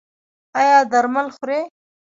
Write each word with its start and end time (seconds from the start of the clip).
ایا 0.59 0.77
درمل 0.91 1.27
خورئ؟ 1.35 1.59